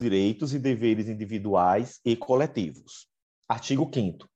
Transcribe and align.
direitos 0.00 0.54
e 0.54 0.58
deveres 0.58 1.08
individuais 1.08 2.00
e 2.04 2.14
coletivos. 2.14 3.08
Artigo 3.48 3.90
5 3.92 4.28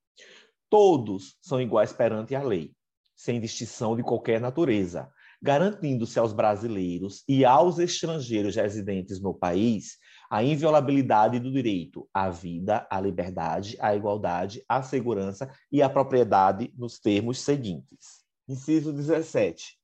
Todos 0.69 1.37
são 1.41 1.61
iguais 1.61 1.93
perante 1.93 2.35
a 2.35 2.43
lei, 2.43 2.73
sem 3.15 3.41
distinção 3.41 3.95
de 3.95 4.03
qualquer 4.03 4.41
natureza, 4.41 5.09
garantindo-se 5.41 6.19
aos 6.19 6.33
brasileiros 6.33 7.23
e 7.29 7.45
aos 7.45 7.79
estrangeiros 7.79 8.57
residentes 8.57 9.21
no 9.21 9.35
país 9.35 9.99
a 10.31 10.43
inviolabilidade 10.43 11.39
do 11.39 11.53
direito 11.53 12.09
à 12.13 12.31
vida, 12.31 12.87
à 12.91 13.01
liberdade, 13.01 13.77
à 13.79 13.95
igualdade, 13.95 14.65
à 14.69 14.83
segurança 14.83 15.53
e 15.71 15.83
à 15.83 15.91
propriedade 15.91 16.73
nos 16.77 16.99
termos 16.99 17.41
seguintes. 17.41 18.25
Inciso 18.49 18.93
17. 18.93 19.77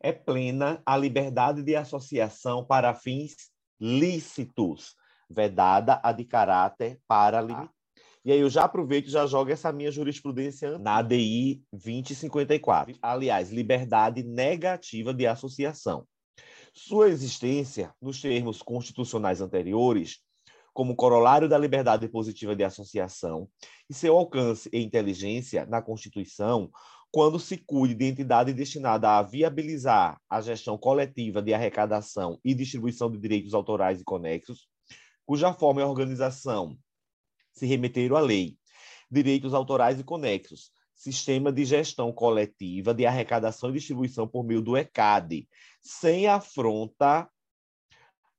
É 0.00 0.10
plena 0.10 0.82
a 0.86 0.96
liberdade 0.96 1.62
de 1.62 1.76
associação 1.76 2.64
para 2.64 2.94
fins 2.94 3.34
lícitos, 3.78 4.96
vedada 5.30 6.00
a 6.02 6.12
de 6.12 6.24
caráter 6.24 6.98
paralimitado. 7.06 7.70
E 8.22 8.30
aí 8.32 8.40
eu 8.40 8.50
já 8.50 8.64
aproveito 8.64 9.06
e 9.06 9.10
já 9.10 9.26
jogo 9.26 9.50
essa 9.50 9.72
minha 9.72 9.90
jurisprudência 9.90 10.78
na 10.78 10.96
ADI 10.96 11.62
2054. 11.72 12.98
Aliás, 13.00 13.50
liberdade 13.50 14.22
negativa 14.22 15.14
de 15.14 15.26
associação. 15.26 16.06
Sua 16.74 17.08
existência, 17.08 17.94
nos 18.00 18.20
termos 18.20 18.60
constitucionais 18.60 19.40
anteriores, 19.40 20.18
como 20.74 20.94
corolário 20.94 21.48
da 21.48 21.58
liberdade 21.58 22.06
positiva 22.08 22.54
de 22.54 22.62
associação, 22.62 23.48
e 23.88 23.94
seu 23.94 24.16
alcance 24.16 24.68
e 24.72 24.82
inteligência 24.82 25.64
na 25.66 25.80
Constituição, 25.80 26.70
quando 27.10 27.40
se 27.40 27.56
cuide 27.56 27.94
de 27.94 28.04
entidade 28.04 28.52
destinada 28.52 29.18
a 29.18 29.22
viabilizar 29.22 30.20
a 30.28 30.40
gestão 30.40 30.78
coletiva 30.78 31.42
de 31.42 31.52
arrecadação 31.52 32.38
e 32.44 32.54
distribuição 32.54 33.10
de 33.10 33.18
direitos 33.18 33.52
autorais 33.52 34.00
e 34.00 34.04
conexos, 34.04 34.68
cuja 35.30 35.52
forma 35.52 35.80
e 35.80 35.84
organização 35.84 36.76
se 37.52 37.64
remeteram 37.64 38.16
à 38.16 38.20
lei. 38.20 38.58
Direitos 39.08 39.54
autorais 39.54 40.00
e 40.00 40.02
conexos, 40.02 40.72
Sistema 40.92 41.52
de 41.52 41.64
Gestão 41.64 42.12
Coletiva 42.12 42.92
de 42.92 43.06
Arrecadação 43.06 43.70
e 43.70 43.74
Distribuição 43.74 44.26
por 44.26 44.42
meio 44.42 44.60
do 44.60 44.76
ECAD, 44.76 45.48
sem 45.80 46.26
afronta 46.26 47.30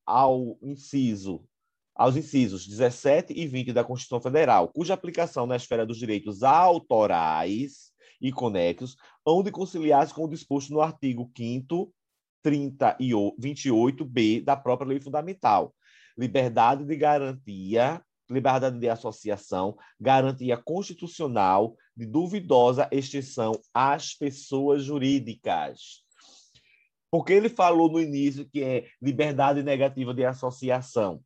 ao 0.05 0.57
inciso 0.61 1.47
aos 1.95 2.17
incisos 2.17 2.67
17 2.67 3.31
e 3.37 3.47
20 3.47 3.71
da 3.71 3.85
Constituição 3.85 4.19
Federal, 4.19 4.67
cuja 4.67 4.93
aplicação 4.93 5.45
na 5.45 5.55
esfera 5.55 5.85
dos 5.85 5.97
direitos 5.97 6.43
autorais 6.43 7.93
e 8.19 8.33
conexos 8.33 8.97
hão 9.25 9.41
de 9.41 9.49
conciliar-se 9.49 10.13
com 10.13 10.25
o 10.25 10.29
disposto 10.29 10.73
no 10.73 10.81
artigo 10.81 11.31
5 11.37 11.93
30 12.41 12.97
e 12.99 13.11
28b 13.11 14.43
da 14.43 14.57
própria 14.57 14.89
lei 14.89 14.99
fundamental. 14.99 15.73
Liberdade 16.17 16.85
de 16.85 16.95
garantia 16.95 18.03
liberdade 18.31 18.79
de 18.79 18.89
associação, 18.89 19.77
garantia 19.99 20.57
constitucional 20.57 21.75
de 21.95 22.05
duvidosa 22.05 22.87
extinção 22.91 23.59
às 23.73 24.13
pessoas 24.13 24.83
jurídicas. 24.83 26.03
Porque 27.11 27.33
ele 27.33 27.49
falou 27.49 27.91
no 27.91 27.99
início 27.99 28.47
que 28.49 28.63
é 28.63 28.87
liberdade 29.01 29.61
negativa 29.61 30.13
de 30.13 30.23
associação. 30.23 31.21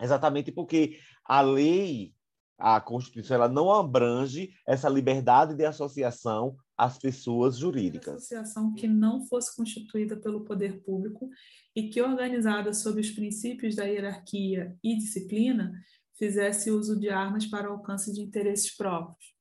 Exatamente 0.00 0.52
porque 0.52 1.00
a 1.24 1.40
lei, 1.40 2.14
a 2.58 2.80
Constituição, 2.80 3.36
ela 3.36 3.48
não 3.48 3.72
abrange 3.72 4.54
essa 4.66 4.88
liberdade 4.88 5.54
de 5.54 5.64
associação 5.64 6.56
às 6.76 6.98
pessoas 6.98 7.56
jurídicas. 7.56 8.16
Associação 8.16 8.74
que 8.74 8.86
não 8.86 9.24
fosse 9.26 9.54
constituída 9.56 10.16
pelo 10.16 10.44
poder 10.44 10.82
público 10.82 11.28
e 11.74 11.88
que 11.88 12.02
organizada 12.02 12.72
sob 12.72 13.00
os 13.00 13.10
princípios 13.10 13.74
da 13.74 13.84
hierarquia 13.84 14.76
e 14.82 14.96
disciplina 14.96 15.72
fizesse 16.16 16.70
uso 16.70 16.98
de 16.98 17.08
armas 17.08 17.46
para 17.46 17.68
alcance 17.68 18.12
de 18.12 18.20
interesses 18.20 18.74
próprios. 18.76 19.34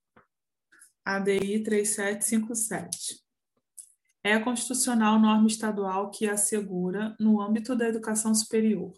ADI 1.06 1.64
3757. 1.64 3.22
É 4.24 4.34
a 4.34 4.44
constitucional 4.44 5.20
norma 5.20 5.48
estadual 5.48 6.12
que 6.12 6.28
assegura, 6.28 7.16
no 7.20 7.42
âmbito 7.42 7.76
da 7.76 7.88
educação 7.88 8.36
superior, 8.36 8.94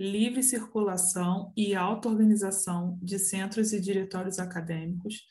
livre 0.00 0.42
circulação 0.42 1.52
e 1.54 1.74
auto-organização 1.74 2.98
de 3.02 3.18
centros 3.18 3.74
e 3.74 3.80
diretórios 3.80 4.38
acadêmicos, 4.38 5.26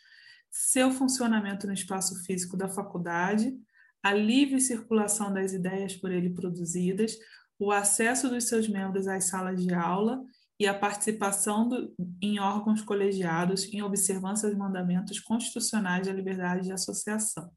seu 0.51 0.91
funcionamento 0.91 1.65
no 1.65 1.73
espaço 1.73 2.23
físico 2.23 2.55
da 2.55 2.69
faculdade, 2.69 3.57
a 4.03 4.13
livre 4.13 4.61
circulação 4.61 5.33
das 5.33 5.53
ideias 5.53 5.95
por 5.95 6.11
ele 6.11 6.29
produzidas, 6.29 7.17
o 7.57 7.71
acesso 7.71 8.29
dos 8.29 8.47
seus 8.47 8.69
membros 8.69 9.07
às 9.07 9.25
salas 9.25 9.65
de 9.65 9.73
aula 9.73 10.23
e 10.59 10.67
a 10.67 10.73
participação 10.73 11.67
do, 11.67 11.93
em 12.21 12.39
órgãos 12.39 12.83
colegiados 12.83 13.73
em 13.73 13.81
observância 13.81 14.47
dos 14.47 14.57
mandamentos 14.57 15.19
constitucionais 15.19 16.05
da 16.05 16.13
liberdade 16.13 16.65
de 16.65 16.71
associação, 16.71 17.51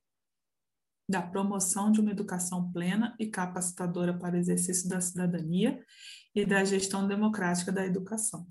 da 1.08 1.20
promoção 1.20 1.92
de 1.92 2.00
uma 2.00 2.10
educação 2.10 2.72
plena 2.72 3.14
e 3.18 3.26
capacitadora 3.26 4.18
para 4.18 4.34
o 4.34 4.38
exercício 4.38 4.88
da 4.88 5.00
cidadania 5.00 5.78
e 6.34 6.44
da 6.44 6.64
gestão 6.64 7.06
democrática 7.06 7.70
da 7.70 7.84
educação. 7.84 8.46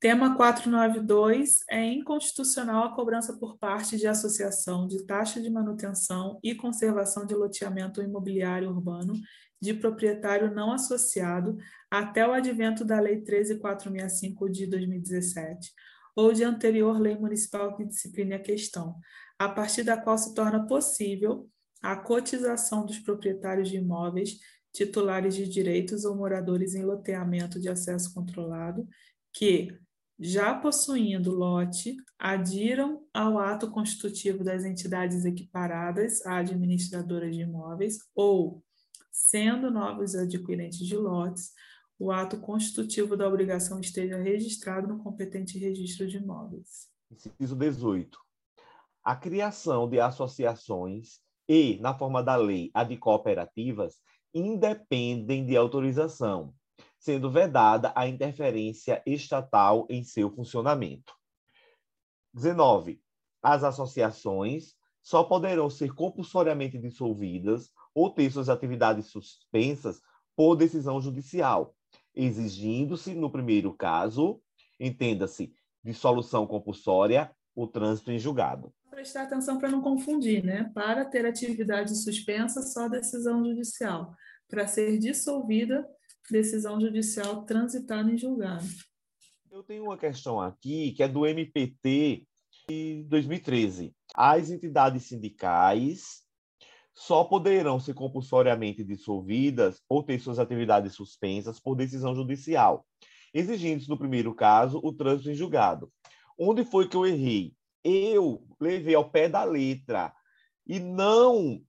Tema 0.00 0.34
492 0.34 1.58
é 1.68 1.84
inconstitucional 1.84 2.84
a 2.84 2.94
cobrança 2.94 3.36
por 3.36 3.58
parte 3.58 3.98
de 3.98 4.06
associação 4.06 4.86
de 4.86 5.04
taxa 5.04 5.42
de 5.42 5.50
manutenção 5.50 6.38
e 6.42 6.54
conservação 6.54 7.26
de 7.26 7.34
loteamento 7.34 8.00
imobiliário 8.00 8.70
urbano 8.70 9.12
de 9.60 9.74
proprietário 9.74 10.54
não 10.54 10.72
associado 10.72 11.58
até 11.90 12.26
o 12.26 12.32
advento 12.32 12.82
da 12.82 12.98
Lei 12.98 13.20
13465 13.20 14.48
de 14.48 14.66
2017 14.66 15.70
ou 16.16 16.32
de 16.32 16.44
anterior 16.44 16.98
lei 16.98 17.16
municipal 17.16 17.76
que 17.76 17.84
discipline 17.84 18.34
a 18.34 18.38
questão, 18.40 18.96
a 19.38 19.48
partir 19.48 19.82
da 19.82 19.96
qual 19.96 20.16
se 20.16 20.34
torna 20.34 20.66
possível 20.66 21.48
a 21.82 21.96
cotização 21.96 22.84
dos 22.84 22.98
proprietários 22.98 23.68
de 23.68 23.76
imóveis, 23.76 24.38
titulares 24.72 25.34
de 25.34 25.48
direitos 25.48 26.04
ou 26.04 26.16
moradores 26.16 26.74
em 26.74 26.84
loteamento 26.84 27.60
de 27.60 27.68
acesso 27.68 28.14
controlado, 28.14 28.86
que, 29.32 29.76
já 30.18 30.54
possuindo 30.54 31.34
lote, 31.34 31.96
adiram 32.18 33.04
ao 33.12 33.38
ato 33.38 33.70
constitutivo 33.70 34.44
das 34.44 34.64
entidades 34.64 35.24
equiparadas 35.24 36.24
à 36.26 36.36
administradora 36.36 37.30
de 37.30 37.40
imóveis 37.40 37.98
ou 38.14 38.62
sendo 39.10 39.70
novos 39.70 40.14
adquirentes 40.14 40.86
de 40.86 40.96
lotes, 40.96 41.52
o 41.98 42.10
ato 42.10 42.38
constitutivo 42.40 43.16
da 43.16 43.28
obrigação 43.28 43.78
esteja 43.80 44.16
registrado 44.16 44.88
no 44.88 45.02
competente 45.02 45.58
registro 45.58 46.06
de 46.06 46.16
imóveis. 46.16 46.88
Inciso 47.10 47.54
18. 47.54 48.18
A 49.04 49.16
criação 49.16 49.88
de 49.88 50.00
associações 50.00 51.20
e, 51.48 51.78
na 51.80 51.96
forma 51.96 52.22
da 52.22 52.36
lei, 52.36 52.70
a 52.72 52.84
de 52.84 52.96
cooperativas, 52.96 54.00
independem 54.34 55.44
de 55.44 55.56
autorização, 55.56 56.54
sendo 56.98 57.30
vedada 57.30 57.92
a 57.96 58.06
interferência 58.06 59.02
estatal 59.06 59.86
em 59.88 60.04
seu 60.04 60.30
funcionamento. 60.30 61.14
19. 62.32 63.02
As 63.42 63.64
associações 63.64 64.74
só 65.02 65.24
poderão 65.24 65.70
ser 65.70 65.94
compulsoriamente 65.94 66.78
dissolvidas 66.78 67.70
ou 67.94 68.10
ter 68.10 68.30
suas 68.30 68.48
atividades 68.48 69.06
suspensas 69.06 70.00
por 70.36 70.56
decisão 70.56 71.00
judicial, 71.00 71.74
exigindo-se, 72.14 73.14
no 73.14 73.30
primeiro 73.30 73.72
caso, 73.72 74.40
entenda-se, 74.78 75.52
dissolução 75.82 76.46
compulsória, 76.46 77.34
o 77.62 77.66
trânsito 77.66 78.10
em 78.10 78.18
julgado. 78.18 78.72
Prestar 78.90 79.24
atenção 79.24 79.58
para 79.58 79.68
não 79.68 79.82
confundir, 79.82 80.42
né? 80.42 80.70
Para 80.74 81.04
ter 81.04 81.26
atividade 81.26 81.94
suspensa, 81.94 82.62
só 82.62 82.88
decisão 82.88 83.44
judicial. 83.44 84.14
Para 84.48 84.66
ser 84.66 84.98
dissolvida, 84.98 85.86
decisão 86.30 86.80
judicial 86.80 87.44
transitada 87.44 88.10
em 88.10 88.16
julgado. 88.16 88.66
Eu 89.50 89.62
tenho 89.62 89.84
uma 89.84 89.98
questão 89.98 90.40
aqui 90.40 90.92
que 90.92 91.02
é 91.02 91.08
do 91.08 91.26
MPT 91.26 92.26
de 92.68 93.04
2013. 93.08 93.94
As 94.14 94.50
entidades 94.50 95.04
sindicais 95.04 96.22
só 96.94 97.24
poderão 97.24 97.78
ser 97.78 97.94
compulsoriamente 97.94 98.82
dissolvidas 98.82 99.82
ou 99.88 100.02
ter 100.02 100.18
suas 100.18 100.38
atividades 100.38 100.94
suspensas 100.94 101.60
por 101.60 101.74
decisão 101.74 102.14
judicial, 102.14 102.86
exigindo-se, 103.34 103.88
no 103.88 103.98
primeiro 103.98 104.34
caso, 104.34 104.80
o 104.82 104.92
trânsito 104.92 105.30
em 105.30 105.34
julgado. 105.34 105.90
Onde 106.42 106.64
foi 106.64 106.88
que 106.88 106.96
eu 106.96 107.06
errei? 107.06 107.52
Eu 107.84 108.42
levei 108.58 108.94
ao 108.94 109.10
pé 109.10 109.28
da 109.28 109.44
letra 109.44 110.10
e 110.66 110.80
não 110.80 111.60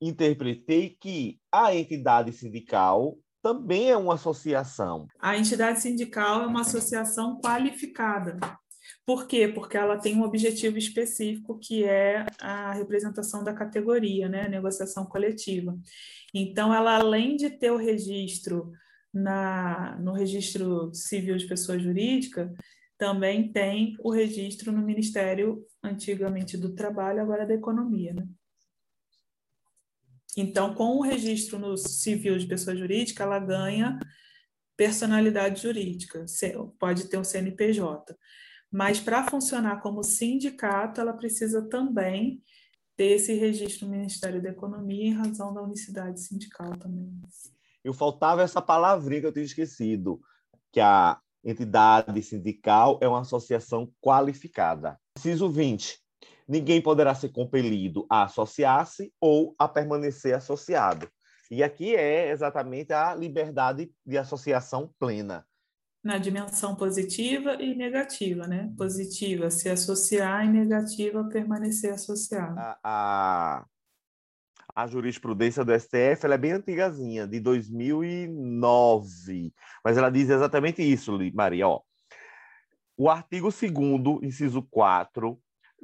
interpretei 0.00 0.90
que 0.90 1.40
a 1.50 1.74
entidade 1.74 2.32
sindical 2.32 3.18
também 3.42 3.90
é 3.90 3.96
uma 3.96 4.14
associação. 4.14 5.08
A 5.18 5.36
entidade 5.36 5.80
sindical 5.80 6.42
é 6.42 6.46
uma 6.46 6.60
associação 6.60 7.40
qualificada. 7.40 8.38
Por 9.04 9.26
quê? 9.26 9.48
Porque 9.48 9.76
ela 9.76 9.98
tem 9.98 10.16
um 10.16 10.22
objetivo 10.22 10.78
específico 10.78 11.58
que 11.58 11.82
é 11.82 12.24
a 12.40 12.72
representação 12.72 13.42
da 13.42 13.52
categoria, 13.52 14.28
né? 14.28 14.48
Negociação 14.48 15.06
coletiva. 15.06 15.76
Então, 16.32 16.72
ela 16.72 16.96
além 16.96 17.34
de 17.34 17.50
ter 17.50 17.72
o 17.72 17.76
registro 17.76 18.70
na, 19.12 19.98
no 19.98 20.12
registro 20.12 20.94
civil 20.94 21.36
de 21.36 21.48
pessoa 21.48 21.76
jurídica, 21.76 22.54
também 23.00 23.50
tem 23.50 23.96
o 24.00 24.10
registro 24.10 24.70
no 24.70 24.82
Ministério, 24.82 25.66
antigamente 25.82 26.58
do 26.58 26.74
Trabalho, 26.74 27.22
agora 27.22 27.46
da 27.46 27.54
Economia. 27.54 28.12
Né? 28.12 28.28
Então, 30.36 30.74
com 30.74 30.98
o 30.98 31.00
registro 31.00 31.58
no 31.58 31.78
civil 31.78 32.36
de 32.36 32.46
pessoa 32.46 32.76
jurídica, 32.76 33.22
ela 33.22 33.38
ganha 33.38 33.98
personalidade 34.76 35.62
jurídica, 35.62 36.26
pode 36.78 37.08
ter 37.08 37.16
um 37.16 37.24
CNPJ. 37.24 38.14
Mas 38.70 39.00
para 39.00 39.26
funcionar 39.28 39.80
como 39.80 40.04
sindicato, 40.04 41.00
ela 41.00 41.14
precisa 41.14 41.66
também 41.68 42.42
ter 42.98 43.12
esse 43.12 43.32
registro 43.32 43.86
no 43.86 43.96
Ministério 43.96 44.42
da 44.42 44.50
Economia 44.50 45.06
em 45.06 45.14
razão 45.14 45.54
da 45.54 45.62
unicidade 45.62 46.20
sindical 46.20 46.76
também. 46.76 47.18
Eu 47.82 47.94
faltava 47.94 48.42
essa 48.42 48.60
palavrinha 48.60 49.22
que 49.22 49.26
eu 49.26 49.32
tinha 49.32 49.44
esquecido, 49.44 50.20
que 50.70 50.80
a 50.80 51.18
entidade 51.44 52.22
sindical 52.22 52.98
é 53.00 53.08
uma 53.08 53.20
associação 53.20 53.90
qualificada. 54.00 54.98
Inciso 55.18 55.48
20. 55.48 55.98
Ninguém 56.48 56.82
poderá 56.82 57.14
ser 57.14 57.28
compelido 57.30 58.06
a 58.10 58.24
associar-se 58.24 59.12
ou 59.20 59.54
a 59.58 59.68
permanecer 59.68 60.34
associado. 60.34 61.08
E 61.50 61.62
aqui 61.62 61.94
é 61.94 62.30
exatamente 62.30 62.92
a 62.92 63.14
liberdade 63.14 63.90
de 64.06 64.18
associação 64.18 64.92
plena. 64.98 65.44
Na 66.02 66.16
dimensão 66.16 66.74
positiva 66.74 67.54
e 67.60 67.74
negativa, 67.74 68.46
né? 68.46 68.72
Positiva, 68.76 69.50
se 69.50 69.68
associar, 69.68 70.46
e 70.46 70.48
negativa, 70.48 71.22
permanecer 71.24 71.92
associado. 71.92 72.58
A, 72.58 72.78
a, 72.82 73.66
a 74.74 74.86
jurisprudência 74.86 75.64
do 75.64 75.78
STF 75.78 76.26
é 76.26 76.38
bem 76.38 76.52
antigazinha, 76.52 77.26
de 77.26 77.40
2009, 77.40 79.52
mas 79.84 79.96
ela 79.96 80.10
diz 80.10 80.30
exatamente 80.30 80.82
isso, 80.82 81.18
Maria. 81.34 81.68
Ó. 81.68 81.80
O 82.96 83.08
artigo 83.08 83.50
2 83.50 84.22
inciso 84.22 84.62
4, 84.70 85.38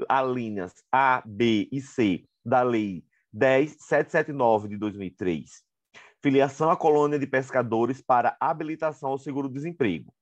alíneas 0.09 0.75
A, 0.93 1.23
B 1.25 1.69
e 1.73 1.81
C 1.81 2.25
da 2.45 2.63
Lei 2.63 3.05
10779 3.33 4.69
de 4.69 4.77
2003, 4.77 5.63
filiação 6.23 6.71
à 6.71 6.77
colônia 6.77 7.19
de 7.19 7.27
pescadores 7.27 8.01
para 8.01 8.37
habilitação 8.41 9.11
ao 9.11 9.19
seguro-desemprego. 9.19 10.15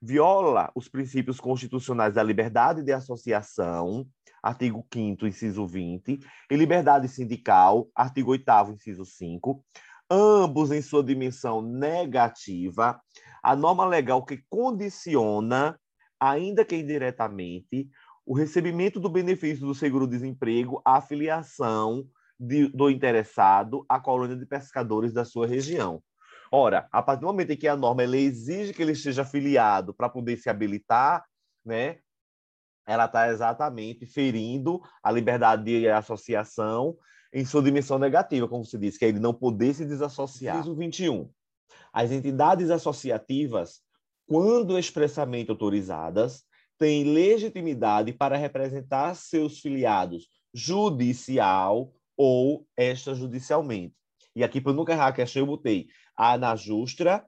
Viola 0.00 0.70
os 0.74 0.88
princípios 0.88 1.40
constitucionais 1.40 2.14
da 2.14 2.22
liberdade 2.22 2.82
de 2.82 2.92
associação, 2.92 4.06
artigo 4.44 4.86
5 4.92 5.26
inciso 5.26 5.66
20, 5.66 6.20
e 6.50 6.56
liberdade 6.56 7.08
sindical, 7.08 7.88
artigo 7.94 8.32
8 8.32 8.44
inciso 8.74 9.06
5, 9.06 9.64
ambos 10.10 10.70
em 10.70 10.82
sua 10.82 11.02
dimensão 11.02 11.62
negativa, 11.62 13.00
a 13.42 13.56
norma 13.56 13.86
legal 13.86 14.22
que 14.22 14.44
condiciona, 14.50 15.80
ainda 16.20 16.62
que 16.62 16.76
indiretamente, 16.76 17.88
o 18.26 18.34
recebimento 18.34 19.00
do 19.00 19.08
benefício 19.08 19.66
do 19.66 19.74
seguro-desemprego 19.74 20.82
à 20.84 21.00
filiação 21.00 22.06
de, 22.38 22.68
do 22.68 22.90
interessado 22.90 23.84
à 23.88 23.98
colônia 23.98 24.36
de 24.36 24.44
pescadores 24.44 25.12
da 25.14 25.24
sua 25.24 25.46
região. 25.46 26.02
Ora, 26.52 26.86
a 26.92 27.02
partir 27.02 27.22
do 27.22 27.26
momento 27.28 27.52
em 27.52 27.56
que 27.56 27.66
a 27.66 27.76
norma 27.76 28.04
exige 28.04 28.74
que 28.74 28.82
ele 28.82 28.92
esteja 28.92 29.22
afiliado 29.22 29.94
para 29.94 30.08
poder 30.08 30.36
se 30.36 30.50
habilitar, 30.50 31.24
né, 31.64 31.98
ela 32.86 33.06
está 33.06 33.28
exatamente 33.28 34.06
ferindo 34.06 34.80
a 35.02 35.10
liberdade 35.10 35.64
de 35.64 35.88
associação 35.88 36.96
em 37.32 37.44
sua 37.44 37.62
dimensão 37.62 37.98
negativa, 37.98 38.46
como 38.46 38.64
você 38.64 38.78
disse, 38.78 38.98
que 38.98 39.04
é 39.04 39.08
ele 39.08 39.18
não 39.18 39.34
poder 39.34 39.74
se 39.74 39.84
desassociar. 39.84 40.58
Inciso 40.58 40.74
21. 40.74 41.28
As 41.92 42.10
entidades 42.10 42.70
associativas, 42.70 43.80
quando 44.26 44.78
expressamente 44.78 45.50
autorizadas, 45.50 46.44
têm 46.78 47.04
legitimidade 47.04 48.12
para 48.12 48.36
representar 48.36 49.14
seus 49.14 49.60
filiados 49.60 50.28
judicial 50.52 51.92
ou 52.16 52.66
extrajudicialmente. 52.76 53.94
E 54.36 54.44
aqui, 54.44 54.60
para 54.60 54.72
nunca 54.72 54.92
errar 54.92 55.08
a 55.08 55.12
questão, 55.12 55.42
eu 55.42 55.46
botei 55.46 55.88
a 56.16 56.32
ANAJUSTRA, 56.32 57.24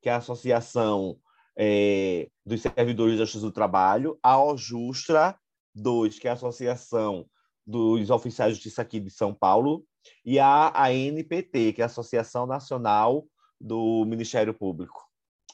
que 0.00 0.08
é 0.08 0.12
a 0.12 0.16
Associação 0.16 1.18
é, 1.62 2.26
dos 2.44 2.62
Servidores 2.62 3.18
da 3.18 3.26
Justiça 3.26 3.44
do 3.44 3.52
Trabalho, 3.52 4.18
a 4.22 4.42
OJUSTRA 4.42 5.38
2, 5.74 6.18
que 6.18 6.26
é 6.26 6.30
a 6.30 6.32
Associação 6.32 7.26
dos 7.66 8.08
Oficiais 8.08 8.52
de 8.52 8.62
Justiça 8.62 8.80
aqui 8.80 8.98
de 8.98 9.10
São 9.10 9.34
Paulo, 9.34 9.84
e 10.24 10.38
a 10.38 10.72
ANPT, 10.86 11.74
que 11.74 11.82
é 11.82 11.84
a 11.84 11.86
Associação 11.86 12.46
Nacional 12.46 13.26
do 13.60 14.06
Ministério 14.06 14.54
Público 14.54 15.06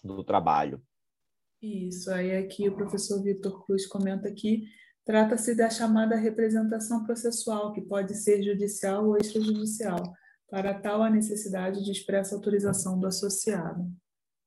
do 0.05 0.23
Trabalho. 0.23 0.81
Isso, 1.61 2.09
aí 2.13 2.37
aqui 2.37 2.69
o 2.69 2.77
professor 2.77 3.21
Vitor 3.21 3.67
Cruz 3.67 3.85
comenta 3.85 4.29
aqui, 4.29 4.63
trata-se 5.05 5.57
da 5.57 5.69
chamada 5.69 6.15
representação 6.15 7.03
processual, 7.03 7.73
que 7.73 7.81
pode 7.81 8.15
ser 8.15 8.45
judicial 8.45 9.09
ou 9.09 9.17
extrajudicial, 9.17 10.15
para 10.49 10.73
tal 10.73 11.03
a 11.03 11.11
necessidade 11.11 11.85
de 11.85 11.91
expressa 11.91 12.37
autorização 12.37 13.01
do 13.01 13.09
associado. 13.09 13.91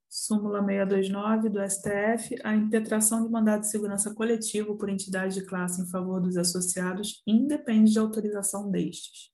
Súmula 0.09 0.65
629 0.65 1.49
do 1.49 1.59
STF, 1.61 2.35
a 2.43 2.55
impetração 2.55 3.23
de 3.23 3.31
mandado 3.31 3.61
de 3.61 3.69
segurança 3.69 4.11
coletivo 4.15 4.75
por 4.75 4.89
entidade 4.89 5.35
de 5.35 5.45
classe 5.45 5.83
em 5.83 5.85
favor 5.85 6.19
dos 6.19 6.35
associados 6.35 7.21
independe 7.27 7.91
de 7.91 7.99
autorização 7.99 8.71
destes. 8.71 9.31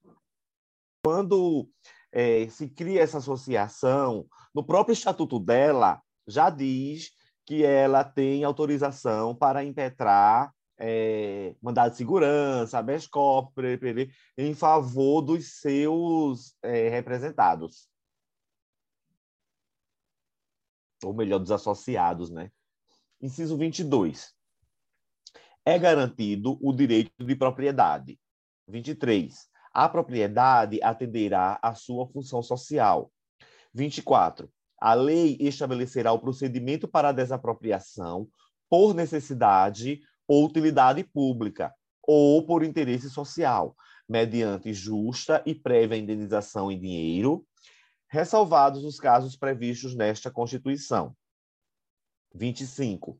Quando 1.06 1.70
é, 2.12 2.50
se 2.50 2.68
cria 2.68 3.02
essa 3.02 3.20
associação, 3.20 4.26
no 4.54 4.66
próprio 4.66 4.92
estatuto 4.92 5.40
dela 5.40 6.02
já 6.28 6.50
diz 6.50 7.12
que 7.46 7.64
ela 7.64 8.04
tem 8.04 8.44
autorização 8.44 9.34
para 9.34 9.64
impetrar 9.64 10.52
é, 10.78 11.56
mandado 11.62 11.92
de 11.92 11.98
segurança, 11.98 12.80
habeas 12.80 13.08
corpus, 13.08 13.64
em 14.38 14.54
favor 14.54 15.22
dos 15.22 15.62
seus 15.62 16.54
é, 16.62 16.90
representados. 16.90 17.88
Ou 21.06 21.14
melhor, 21.14 21.40
dos 21.40 21.52
associados, 21.52 22.30
né? 22.30 22.52
Inciso 23.22 23.58
22. 23.58 24.34
É 25.66 25.80
garantido 25.80 26.58
o 26.62 26.74
direito 26.74 27.12
de 27.24 27.36
propriedade. 27.36 28.20
23. 28.68 29.48
A 29.74 29.90
propriedade 29.90 30.82
atenderá 30.82 31.60
à 31.62 31.74
sua 31.74 32.08
função 32.08 32.42
social. 32.42 33.12
24. 33.74 34.50
A 34.80 34.94
lei 34.94 35.38
estabelecerá 35.40 36.12
o 36.12 36.20
procedimento 36.20 36.88
para 36.88 37.10
a 37.10 37.12
desapropriação 37.12 38.28
por 38.70 38.94
necessidade 38.94 40.02
ou 40.28 40.46
utilidade 40.46 41.04
pública 41.04 41.74
ou 42.02 42.46
por 42.46 42.64
interesse 42.64 43.10
social, 43.10 43.76
mediante 44.08 44.74
justa 44.74 45.42
e 45.46 45.56
prévia 45.56 45.98
indenização 45.98 46.72
em 46.72 46.80
dinheiro 46.80 47.46
ressalvados 48.08 48.84
os 48.84 49.00
casos 49.00 49.36
previstos 49.36 49.96
nesta 49.96 50.32
Constituição. 50.32 51.16
25. 52.34 53.20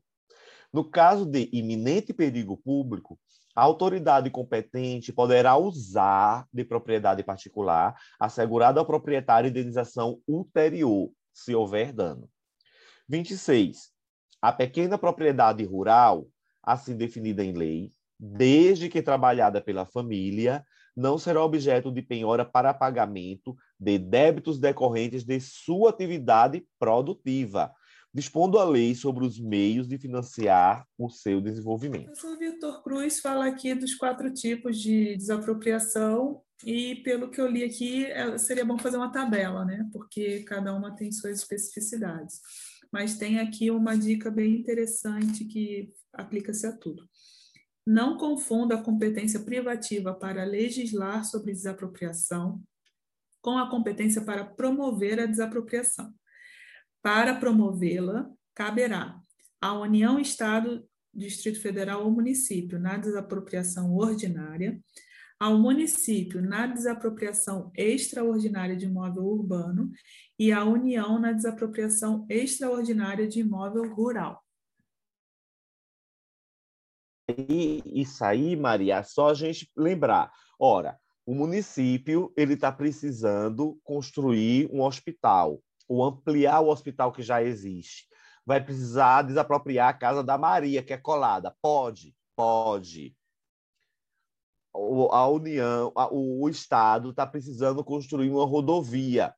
No 0.72 0.88
caso 0.88 1.24
de 1.24 1.48
iminente 1.52 2.12
perigo 2.12 2.56
público, 2.56 3.18
a 3.54 3.62
autoridade 3.62 4.28
competente 4.30 5.12
poderá 5.12 5.56
usar 5.56 6.46
de 6.52 6.62
propriedade 6.64 7.22
particular 7.22 7.96
assegurada 8.20 8.78
ao 8.78 8.86
proprietário 8.86 9.48
indenização 9.48 10.20
ulterior, 10.28 11.10
se 11.32 11.54
houver 11.54 11.92
dano. 11.92 12.28
26. 13.08 13.90
A 14.42 14.52
pequena 14.52 14.98
propriedade 14.98 15.64
rural, 15.64 16.28
assim 16.62 16.96
definida 16.96 17.42
em 17.42 17.52
lei, 17.52 17.90
desde 18.18 18.88
que 18.88 19.00
trabalhada 19.00 19.60
pela 19.62 19.86
família, 19.86 20.64
não 20.94 21.16
será 21.16 21.42
objeto 21.42 21.90
de 21.92 22.02
penhora 22.02 22.44
para 22.44 22.74
pagamento 22.74 23.56
de 23.78 23.98
débitos 23.98 24.58
decorrentes 24.58 25.24
de 25.24 25.38
sua 25.40 25.90
atividade 25.90 26.66
produtiva, 26.78 27.72
dispondo 28.12 28.58
a 28.58 28.64
lei 28.64 28.94
sobre 28.94 29.26
os 29.26 29.38
meios 29.38 29.86
de 29.86 29.98
financiar 29.98 30.86
o 30.98 31.10
seu 31.10 31.40
desenvolvimento. 31.40 32.12
O 32.26 32.38
Vitor 32.38 32.82
Cruz 32.82 33.20
fala 33.20 33.46
aqui 33.46 33.74
dos 33.74 33.94
quatro 33.94 34.32
tipos 34.32 34.80
de 34.80 35.16
desapropriação 35.16 36.40
e, 36.64 36.96
pelo 36.96 37.30
que 37.30 37.38
eu 37.38 37.46
li 37.46 37.62
aqui, 37.62 38.06
é, 38.06 38.38
seria 38.38 38.64
bom 38.64 38.78
fazer 38.78 38.96
uma 38.96 39.12
tabela, 39.12 39.64
né? 39.66 39.86
Porque 39.92 40.40
cada 40.44 40.72
uma 40.74 40.96
tem 40.96 41.12
suas 41.12 41.40
especificidades. 41.40 42.40
Mas 42.90 43.18
tem 43.18 43.38
aqui 43.38 43.70
uma 43.70 43.96
dica 43.98 44.30
bem 44.30 44.54
interessante 44.54 45.44
que 45.44 45.92
aplica-se 46.14 46.66
a 46.66 46.72
tudo. 46.72 47.06
Não 47.86 48.16
confunda 48.16 48.76
a 48.76 48.82
competência 48.82 49.40
privativa 49.40 50.14
para 50.14 50.44
legislar 50.44 51.24
sobre 51.24 51.52
desapropriação 51.52 52.62
com 53.46 53.56
a 53.56 53.70
competência 53.70 54.22
para 54.22 54.44
promover 54.44 55.20
a 55.20 55.26
desapropriação. 55.26 56.12
Para 57.00 57.32
promovê-la, 57.36 58.28
caberá 58.52 59.20
à 59.60 59.72
União, 59.72 60.18
Estado, 60.18 60.84
Distrito 61.14 61.62
Federal 61.62 62.02
ou 62.02 62.10
município, 62.10 62.76
na 62.76 62.96
desapropriação 62.96 63.94
ordinária, 63.94 64.80
ao 65.38 65.56
município 65.60 66.42
na 66.42 66.66
desapropriação 66.66 67.70
extraordinária 67.76 68.74
de 68.74 68.86
imóvel 68.86 69.22
urbano 69.22 69.92
e 70.36 70.50
à 70.50 70.64
União 70.64 71.20
na 71.20 71.30
desapropriação 71.30 72.26
extraordinária 72.28 73.28
de 73.28 73.38
imóvel 73.38 73.94
rural. 73.94 74.44
E 77.28 77.80
isso 78.02 78.24
aí, 78.24 78.56
Maria, 78.56 79.04
só 79.04 79.28
a 79.28 79.34
gente 79.34 79.70
lembrar. 79.76 80.32
Ora, 80.58 80.98
o 81.26 81.34
município 81.34 82.32
ele 82.36 82.54
está 82.54 82.70
precisando 82.70 83.78
construir 83.82 84.70
um 84.72 84.80
hospital 84.80 85.60
ou 85.88 86.04
ampliar 86.04 86.60
o 86.60 86.68
hospital 86.68 87.10
que 87.10 87.20
já 87.20 87.42
existe. 87.42 88.06
Vai 88.44 88.64
precisar 88.64 89.22
desapropriar 89.22 89.88
a 89.88 89.92
casa 89.92 90.22
da 90.22 90.38
Maria, 90.38 90.84
que 90.84 90.92
é 90.92 90.96
colada. 90.96 91.52
Pode, 91.60 92.14
pode. 92.36 93.12
A 94.72 95.26
União, 95.26 95.92
o, 96.12 96.44
o 96.44 96.48
Estado 96.48 97.10
está 97.10 97.26
precisando 97.26 97.82
construir 97.82 98.30
uma 98.30 98.46
rodovia 98.46 99.34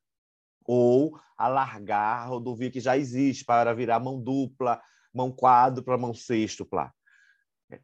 ou 0.66 1.18
alargar 1.38 2.22
a 2.22 2.26
rodovia 2.26 2.70
que 2.70 2.80
já 2.80 2.98
existe 2.98 3.46
para 3.46 3.72
virar 3.72 3.98
mão 3.98 4.20
dupla, 4.20 4.78
mão 5.14 5.32
quádrupla, 5.32 5.96
mão 5.96 6.12
sextupla. 6.12 6.92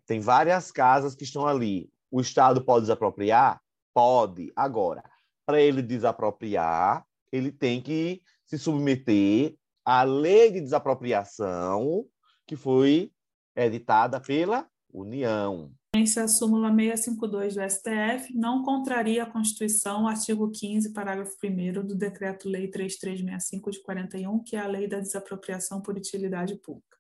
Tem 0.05 0.21
várias 0.21 0.71
casas 0.71 1.15
que 1.15 1.25
estão 1.25 1.47
ali. 1.47 1.91
O 2.11 2.21
Estado 2.21 2.63
pode 2.63 2.83
desapropriar? 2.83 3.64
Pode. 3.95 4.53
Agora, 4.57 5.05
para 5.47 5.61
ele 5.63 5.81
desapropriar, 5.81 7.07
ele 7.31 7.53
tem 7.53 7.81
que 7.81 8.21
se 8.45 8.59
submeter 8.59 9.57
à 9.85 10.03
lei 10.03 10.51
de 10.51 10.61
desapropriação 10.61 12.05
que 12.47 12.57
foi 12.57 13.13
editada 13.57 14.21
pela 14.21 14.67
União. 14.93 15.73
A 15.95 16.29
súmula 16.29 16.75
652 16.75 17.55
do 17.55 17.71
STF 17.71 18.35
não 18.35 18.65
contraria 18.65 19.23
a 19.23 19.31
Constituição, 19.31 20.09
artigo 20.09 20.51
15, 20.51 20.93
parágrafo 20.93 21.37
1 21.43 21.87
do 21.87 21.95
Decreto-Lei 21.95 22.69
3365 22.69 23.71
de 23.71 23.81
41, 23.81 24.43
que 24.43 24.57
é 24.57 24.61
a 24.61 24.67
Lei 24.67 24.89
da 24.89 24.99
Desapropriação 24.99 25.81
por 25.81 25.97
Utilidade 25.97 26.57
Pública. 26.57 26.94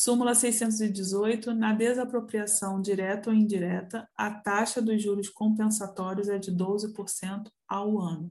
Súmula 0.00 0.32
618, 0.32 1.52
na 1.52 1.72
desapropriação 1.72 2.80
direta 2.80 3.30
ou 3.30 3.34
indireta, 3.34 4.08
a 4.16 4.30
taxa 4.30 4.80
dos 4.80 5.02
juros 5.02 5.28
compensatórios 5.28 6.28
é 6.28 6.38
de 6.38 6.52
12% 6.52 7.50
ao 7.66 7.98
ano. 7.98 8.30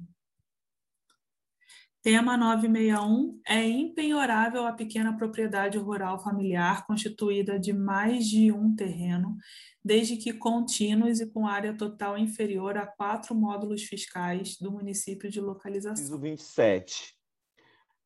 Tema 2.01 2.37
961 2.37 3.41
é 3.45 3.67
impenhorável 3.67 4.65
a 4.65 4.71
pequena 4.71 5.17
propriedade 5.17 5.77
rural 5.77 6.17
familiar 6.23 6.87
constituída 6.87 7.59
de 7.59 7.73
mais 7.73 8.25
de 8.25 8.49
um 8.49 8.73
terreno, 8.73 9.35
desde 9.83 10.15
que 10.15 10.31
contínuos 10.31 11.19
e 11.19 11.29
com 11.29 11.45
área 11.45 11.75
total 11.75 12.17
inferior 12.17 12.77
a 12.77 12.87
quatro 12.87 13.35
módulos 13.35 13.83
fiscais 13.83 14.55
do 14.57 14.71
município 14.71 15.29
de 15.29 15.41
localização. 15.41 16.17
27. 16.17 17.13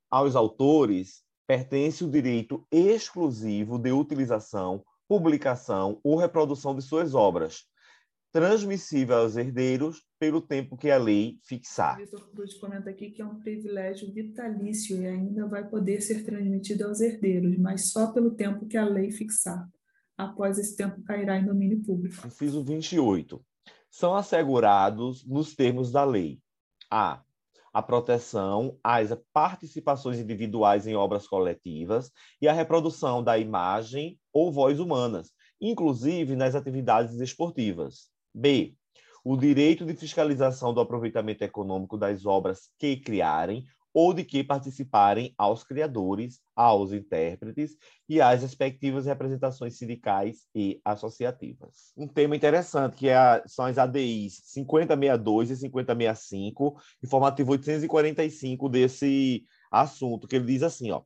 Aos 0.09 0.35
autores 0.35 1.23
pertence 1.51 2.01
o 2.01 2.09
direito 2.09 2.65
exclusivo 2.71 3.77
de 3.77 3.91
utilização, 3.91 4.85
publicação 5.05 5.99
ou 6.01 6.15
reprodução 6.15 6.73
de 6.73 6.81
suas 6.81 7.13
obras, 7.13 7.65
transmissível 8.31 9.17
aos 9.17 9.35
herdeiros 9.35 10.01
pelo 10.17 10.39
tempo 10.39 10.77
que 10.77 10.89
a 10.89 10.97
lei 10.97 11.37
fixar. 11.43 11.97
Vitor 11.97 12.31
Cruz 12.31 12.53
comenta 12.53 12.89
aqui 12.89 13.11
que 13.11 13.21
é 13.21 13.25
um 13.25 13.37
privilégio 13.41 14.13
vitalício 14.13 15.01
e 15.01 15.05
ainda 15.05 15.45
vai 15.45 15.67
poder 15.67 15.99
ser 15.99 16.23
transmitido 16.23 16.85
aos 16.85 17.01
herdeiros, 17.01 17.57
mas 17.57 17.91
só 17.91 18.13
pelo 18.13 18.31
tempo 18.31 18.65
que 18.65 18.77
a 18.77 18.85
lei 18.85 19.11
fixar. 19.11 19.69
Após 20.17 20.57
esse 20.57 20.77
tempo 20.77 21.03
cairá 21.03 21.37
em 21.37 21.45
domínio 21.45 21.83
público. 21.83 22.25
Inciso 22.25 22.63
28. 22.63 23.43
São 23.89 24.15
assegurados 24.15 25.27
nos 25.27 25.53
termos 25.53 25.91
da 25.91 26.05
lei 26.05 26.39
a 26.89 27.21
a 27.73 27.81
proteção 27.81 28.77
às 28.83 29.09
participações 29.33 30.19
individuais 30.19 30.87
em 30.87 30.95
obras 30.95 31.27
coletivas 31.27 32.11
e 32.41 32.47
a 32.47 32.53
reprodução 32.53 33.23
da 33.23 33.37
imagem 33.37 34.19
ou 34.33 34.51
voz 34.51 34.79
humanas, 34.79 35.31
inclusive 35.59 36.35
nas 36.35 36.55
atividades 36.55 37.19
esportivas. 37.19 38.09
B. 38.33 38.75
O 39.23 39.37
direito 39.37 39.85
de 39.85 39.93
fiscalização 39.93 40.73
do 40.73 40.81
aproveitamento 40.81 41.43
econômico 41.43 41.97
das 41.97 42.25
obras 42.25 42.71
que 42.79 42.97
criarem 42.97 43.63
ou 43.93 44.13
de 44.13 44.23
que 44.23 44.43
participarem 44.43 45.33
aos 45.37 45.63
criadores, 45.63 46.39
aos 46.55 46.93
intérpretes 46.93 47.75
e 48.07 48.21
às 48.21 48.41
respectivas 48.41 49.05
representações 49.05 49.77
sindicais 49.77 50.47
e 50.55 50.79
associativas. 50.85 51.91
Um 51.97 52.07
tema 52.07 52.35
interessante 52.35 52.95
que 52.95 53.09
é 53.09 53.15
a, 53.15 53.43
são 53.45 53.65
as 53.65 53.77
ADIs 53.77 54.41
5062 54.45 55.51
e 55.51 55.57
5065, 55.57 56.81
informativo 57.03 57.51
845 57.51 58.69
desse 58.69 59.45
assunto, 59.71 60.27
que 60.27 60.35
ele 60.35 60.45
diz 60.45 60.63
assim, 60.63 60.91
ó, 60.91 61.01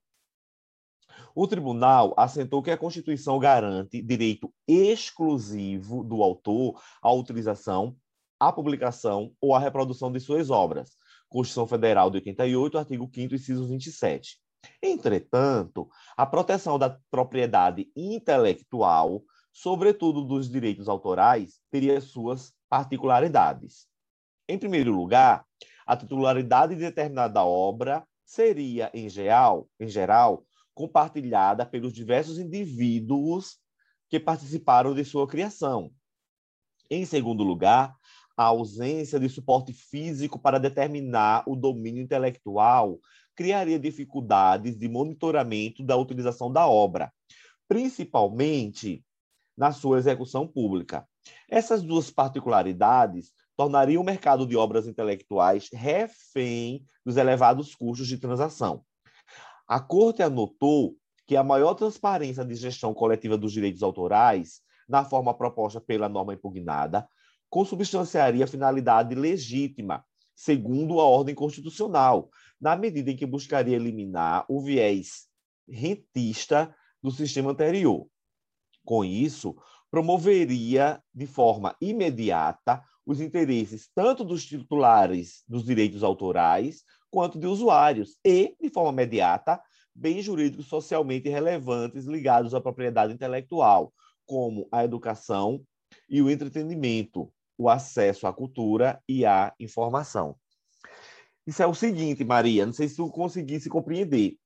o 1.34 1.48
tribunal 1.48 2.13
assentou 2.18 2.62
que 2.62 2.72
a 2.72 2.77
Constituição 2.77 3.39
garante 3.39 4.01
direito 4.01 4.54
exclusivo 4.68 6.04
do 6.04 6.22
autor 6.22 6.82
à 7.01 7.12
utilização, 7.12 7.96
à 8.39 8.51
publicação 8.51 9.32
ou 9.39 9.54
à 9.54 9.60
reprodução 9.60 10.12
de 10.12 10.20
suas 10.20 10.50
obras. 10.50 10.92
Constituição 11.36 11.68
Federal 11.68 12.10
de 12.10 12.15
88, 12.20 12.77
artigo 12.77 13.08
5º, 13.10 13.34
inciso 13.34 13.68
27. 13.68 14.39
Entretanto, 14.82 15.89
a 16.15 16.25
proteção 16.25 16.80
da 16.80 16.98
propriedade 17.12 17.92
intelectual, 17.94 19.22
sobretudo 19.51 20.24
dos 20.24 20.50
direitos 20.50 20.88
autorais, 20.88 21.60
teria 21.70 22.00
suas 22.00 22.54
particularidades. 22.70 23.86
Em 24.48 24.58
primeiro 24.58 24.94
lugar, 24.94 25.46
a 25.86 25.98
titularidade 25.98 26.74
determinada 26.74 27.34
da 27.34 27.44
obra 27.44 28.08
seria, 28.24 28.89
em 28.94 29.10
geral, 29.10 29.68
em 29.77 29.89
geral 29.89 30.46
compartilhada 30.74 31.65
pelos 31.65 31.92
diversos 31.92 32.39
indivíduos 32.39 33.60
que 34.10 34.22
participaram 34.22 34.94
de 34.94 35.04
sua 35.04 35.27
criação. 35.27 35.92
Em 36.89 37.06
segundo 37.06 37.44
lugar, 37.44 37.94
a 38.38 38.46
ausência 38.46 39.20
de 39.20 39.30
suporte 39.30 39.74
físico 39.74 40.38
para 40.38 40.60
determinar 40.60 41.44
o 41.48 41.56
domínio 41.56 42.04
intelectual 42.04 43.00
criaria 43.36 43.80
dificuldades 43.80 44.77
de 44.77 44.88
monitoramento 44.88 45.84
da 45.84 45.96
utilização 45.96 46.51
da 46.51 46.68
obra, 46.68 47.12
principalmente 47.68 49.04
na 49.58 49.72
sua 49.72 49.98
execução 49.98 50.48
pública. 50.48 51.08
Essas 51.50 51.82
duas 51.82 52.10
particularidades 52.10 53.32
tornariam 53.56 54.01
o 54.01 54.06
mercado 54.06 54.46
de 54.46 54.56
obras 54.56 54.86
intelectuais 54.86 55.70
refém 55.72 56.86
dos 57.06 57.18
elevados 57.18 57.74
custos 57.74 58.08
de 58.08 58.18
transação. 58.18 58.84
A 59.68 59.80
Corte 59.80 60.22
anotou 60.22 60.96
que 61.25 61.36
a 61.36 61.44
maior 61.44 61.74
transparência 61.74 62.46
de 62.46 62.56
gestão 62.56 62.94
coletiva 62.94 63.38
dos 63.38 63.51
direitos 63.51 63.82
autorais, 63.82 64.62
na 64.88 65.04
forma 65.04 65.34
proposta 65.34 65.82
pela 65.82 66.08
norma 66.08 66.34
impugnada, 66.34 67.08
consubstanciaria 67.55 68.43
a 68.43 68.47
finalidade 68.47 69.15
legítima, 69.15 70.03
segundo 70.35 71.00
a 71.00 71.05
ordem 71.05 71.33
constitucional, 71.33 72.29
na 72.59 72.75
medida 72.75 73.12
em 73.12 73.15
que 73.15 73.25
buscaria 73.25 73.77
eliminar 73.77 74.43
o 74.50 74.59
viés 74.59 75.29
rentista 75.65 76.75
do 77.01 77.09
sistema 77.12 77.51
anterior. 77.51 78.07
Com 78.83 79.05
isso, 79.05 79.55
promoveria 79.89 81.01
de 81.13 81.25
forma 81.25 81.74
imediata 81.79 82.83
os 83.05 83.21
interesses 83.21 83.89
tanto 83.95 84.25
dos 84.25 84.45
titulares 84.45 85.41
dos 85.47 85.63
direitos 85.63 86.03
autorais 86.03 86.83
quanto 87.09 87.39
de 87.39 87.47
usuários 87.47 88.17
e, 88.25 88.53
de 88.62 88.69
forma 88.69 88.91
imediata, 88.91 89.62
bens 89.95 90.25
jurídicos 90.25 90.67
socialmente 90.67 91.29
relevantes 91.29 92.03
ligados 92.03 92.53
à 92.53 92.59
propriedade 92.59 93.13
intelectual, 93.13 93.93
como 94.25 94.67
a 94.74 94.83
educação 94.83 95.63
e 96.09 96.21
o 96.21 96.29
entretenimento, 96.29 97.31
o 97.57 97.69
acesso 97.69 98.27
à 98.27 98.33
cultura 98.33 99.01
e 99.07 99.25
à 99.25 99.53
informação. 99.59 100.35
Isso 101.45 101.62
é 101.62 101.67
o 101.67 101.75
seguinte, 101.75 102.24
Maria, 102.24 102.65
não 102.65 102.74
sei 102.74 102.88
se 102.88 102.95
tu 102.95 103.09
conseguisse 103.09 103.69
compreender. 103.69 104.38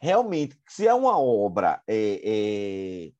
Realmente, 0.00 0.58
se 0.68 0.86
é 0.86 0.92
uma 0.92 1.18
obra 1.18 1.82
é, 1.86 2.20
é, 2.24 3.12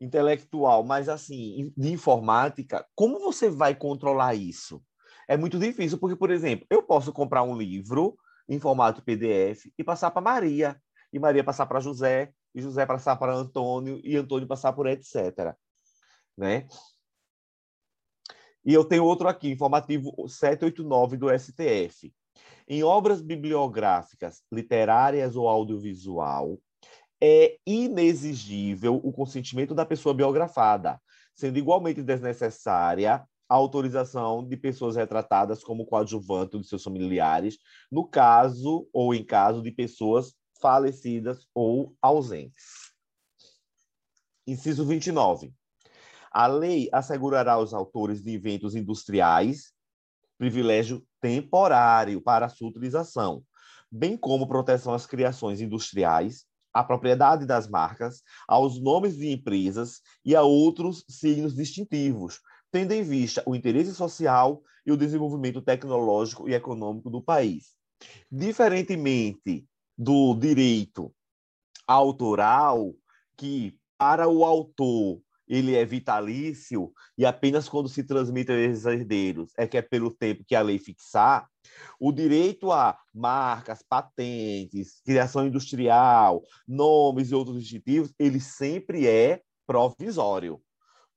intelectual, 0.00 0.84
mas 0.84 1.08
assim, 1.08 1.72
de 1.76 1.92
informática, 1.92 2.86
como 2.94 3.18
você 3.18 3.48
vai 3.48 3.74
controlar 3.74 4.34
isso? 4.34 4.82
é 5.28 5.36
muito 5.36 5.58
difícil, 5.58 5.98
porque, 5.98 6.16
por 6.16 6.30
exemplo, 6.30 6.66
eu 6.70 6.82
posso 6.82 7.12
comprar 7.12 7.42
um 7.42 7.56
livro 7.56 8.16
em 8.48 8.60
formato 8.60 9.02
PDF 9.02 9.66
e 9.76 9.82
passar 9.82 10.10
para 10.10 10.22
Maria, 10.22 10.80
e 11.12 11.18
Maria 11.18 11.42
passar 11.42 11.66
para 11.66 11.80
José, 11.80 12.32
e 12.54 12.62
José 12.62 12.86
passar 12.86 13.16
para 13.16 13.34
Antônio, 13.34 14.00
e 14.04 14.16
Antônio 14.16 14.46
passar 14.46 14.72
por 14.72 14.86
etc. 14.86 15.54
Né? 16.36 16.66
E 18.66 18.74
eu 18.74 18.84
tenho 18.84 19.04
outro 19.04 19.28
aqui, 19.28 19.48
informativo 19.48 20.12
789 20.28 21.16
do 21.16 21.28
STF. 21.38 22.12
Em 22.66 22.82
obras 22.82 23.22
bibliográficas, 23.22 24.42
literárias 24.52 25.36
ou 25.36 25.48
audiovisual, 25.48 26.58
é 27.22 27.56
inexigível 27.64 28.96
o 28.96 29.12
consentimento 29.12 29.72
da 29.72 29.86
pessoa 29.86 30.12
biografada, 30.12 31.00
sendo 31.32 31.58
igualmente 31.58 32.02
desnecessária 32.02 33.24
a 33.48 33.54
autorização 33.54 34.44
de 34.44 34.56
pessoas 34.56 34.96
retratadas 34.96 35.62
como 35.62 35.86
coadjuvante 35.86 36.58
de 36.58 36.66
seus 36.66 36.82
familiares, 36.82 37.58
no 37.90 38.04
caso 38.04 38.88
ou 38.92 39.14
em 39.14 39.24
caso 39.24 39.62
de 39.62 39.70
pessoas 39.70 40.34
falecidas 40.60 41.46
ou 41.54 41.94
ausentes. 42.02 42.90
Inciso 44.44 44.84
29. 44.84 45.54
A 46.38 46.46
lei 46.46 46.90
assegurará 46.92 47.54
aos 47.54 47.72
autores 47.72 48.22
de 48.22 48.34
eventos 48.34 48.74
industriais 48.74 49.72
privilégio 50.36 51.02
temporário 51.18 52.20
para 52.20 52.50
sua 52.50 52.68
utilização, 52.68 53.42
bem 53.90 54.18
como 54.18 54.46
proteção 54.46 54.92
às 54.92 55.06
criações 55.06 55.62
industriais, 55.62 56.44
à 56.74 56.84
propriedade 56.84 57.46
das 57.46 57.66
marcas, 57.66 58.22
aos 58.46 58.78
nomes 58.78 59.16
de 59.16 59.32
empresas 59.32 60.02
e 60.22 60.36
a 60.36 60.42
outros 60.42 61.06
signos 61.08 61.54
distintivos, 61.56 62.42
tendo 62.70 62.92
em 62.92 63.02
vista 63.02 63.42
o 63.46 63.56
interesse 63.56 63.94
social 63.94 64.62
e 64.84 64.92
o 64.92 64.96
desenvolvimento 64.98 65.62
tecnológico 65.62 66.46
e 66.46 66.52
econômico 66.52 67.08
do 67.08 67.22
país. 67.22 67.78
Diferentemente 68.30 69.66
do 69.96 70.34
direito 70.34 71.10
autoral, 71.88 72.94
que 73.38 73.80
para 73.96 74.28
o 74.28 74.44
autor 74.44 75.22
ele 75.48 75.74
é 75.74 75.84
vitalício 75.84 76.92
e 77.16 77.24
apenas 77.24 77.68
quando 77.68 77.88
se 77.88 78.02
transmite 78.02 78.50
aos 78.50 78.84
herdeiros 78.84 79.52
é 79.56 79.66
que 79.66 79.76
é 79.76 79.82
pelo 79.82 80.10
tempo 80.10 80.44
que 80.46 80.54
a 80.54 80.62
lei 80.62 80.78
fixar, 80.78 81.48
o 82.00 82.12
direito 82.12 82.70
a 82.72 82.98
marcas, 83.14 83.82
patentes, 83.88 85.00
criação 85.04 85.46
industrial, 85.46 86.42
nomes 86.66 87.30
e 87.30 87.34
outros 87.34 87.60
distintivos, 87.60 88.12
ele 88.18 88.40
sempre 88.40 89.06
é 89.06 89.42
provisório. 89.66 90.60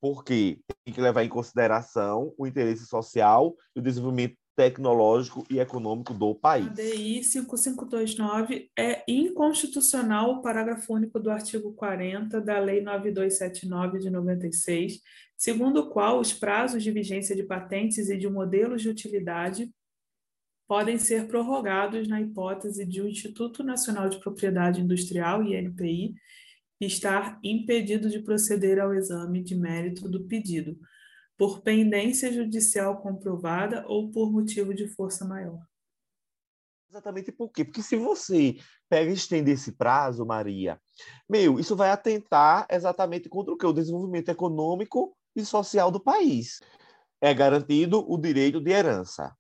Porque 0.02 0.62
tem 0.86 0.94
que 0.94 1.02
levar 1.02 1.24
em 1.26 1.30
consideração 1.30 2.34
o 2.38 2.48
interesse 2.48 2.86
social 2.86 3.54
e 3.76 3.80
o 3.80 3.84
desenvolvimento 3.84 4.38
tecnológico 4.60 5.46
e 5.50 5.58
econômico 5.58 6.14
do 6.14 6.36
país. 6.36 6.68
A 6.68 6.74
DI 6.74 7.24
5529 7.24 8.70
é 8.78 9.06
inconstitucional 9.08 10.32
o 10.32 10.42
parágrafo 10.42 10.94
único 10.94 11.18
do 11.18 11.32
artigo 11.32 11.72
40 11.72 12.42
da 12.42 12.60
Lei 12.60 12.82
9279 12.82 14.00
de 14.00 14.10
96, 14.10 15.00
segundo 15.38 15.80
o 15.80 15.90
qual 15.90 16.20
os 16.20 16.34
prazos 16.34 16.84
de 16.84 16.92
vigência 16.92 17.34
de 17.34 17.44
patentes 17.44 18.10
e 18.10 18.18
de 18.18 18.28
modelos 18.28 18.82
de 18.82 18.90
utilidade 18.90 19.72
podem 20.68 20.98
ser 20.98 21.26
prorrogados 21.28 22.10
na 22.10 22.20
hipótese 22.20 22.86
de 22.86 23.02
o 23.02 23.08
Instituto 23.08 23.64
Nacional 23.64 24.10
de 24.10 24.20
Propriedade 24.20 24.82
Industrial, 24.82 25.42
INPI, 25.42 26.16
estar 26.82 27.40
impedido 27.42 28.10
de 28.10 28.20
proceder 28.20 28.78
ao 28.78 28.94
exame 28.94 29.42
de 29.42 29.56
mérito 29.56 30.10
do 30.10 30.26
pedido, 30.26 30.78
por 31.40 31.62
pendência 31.62 32.34
judicial 32.34 33.02
comprovada 33.02 33.86
ou 33.88 34.12
por 34.12 34.30
motivo 34.30 34.74
de 34.74 34.90
força 34.90 35.24
maior. 35.24 35.66
Exatamente 36.90 37.32
por 37.32 37.50
quê? 37.50 37.64
Porque 37.64 37.82
se 37.82 37.96
você 37.96 38.58
pega 38.90 39.10
e 39.10 39.14
estende 39.14 39.50
esse 39.52 39.72
prazo, 39.72 40.26
Maria, 40.26 40.78
meu, 41.30 41.58
isso 41.58 41.78
vai 41.78 41.92
atentar 41.92 42.68
exatamente 42.70 43.30
contra 43.30 43.54
o 43.54 43.58
que? 43.58 43.66
O 43.66 43.72
desenvolvimento 43.72 44.28
econômico 44.28 45.16
e 45.34 45.46
social 45.46 45.90
do 45.90 46.00
país. 46.00 46.60
É 47.22 47.34
garantido 47.34 48.04
o 48.12 48.18
direito 48.18 48.60
de 48.60 48.72
herança. 48.72 49.34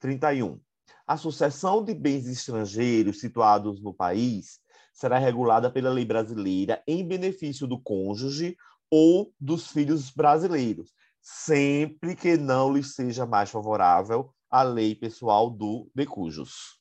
31. 0.00 0.58
A 1.06 1.18
sucessão 1.18 1.84
de 1.84 1.92
bens 1.92 2.26
estrangeiros 2.26 3.20
situados 3.20 3.82
no 3.82 3.92
país 3.92 4.60
será 4.94 5.18
regulada 5.18 5.70
pela 5.70 5.90
lei 5.90 6.06
brasileira 6.06 6.82
em 6.86 7.06
benefício 7.06 7.66
do 7.66 7.78
cônjuge 7.78 8.56
ou 8.90 9.30
dos 9.38 9.66
filhos 9.66 10.10
brasileiros, 10.10 10.94
sempre 11.24 12.14
que 12.14 12.36
não 12.36 12.70
lhes 12.70 12.94
seja 12.94 13.24
mais 13.24 13.50
favorável 13.50 14.30
a 14.50 14.62
lei 14.62 14.94
pessoal 14.94 15.48
do 15.48 15.90
decujus. 15.94 16.78